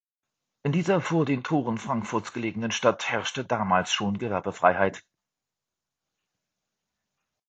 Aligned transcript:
In 0.63 0.71
dieser 0.71 0.99
vor 0.99 1.25
den 1.25 1.43
Toren 1.43 1.77
Frankfurts 1.77 2.33
gelegenen 2.33 2.71
Stadt 2.71 3.07
herrschte 3.07 3.45
damals 3.45 3.93
schon 3.93 4.17
Gewerbefreiheit. 4.17 5.05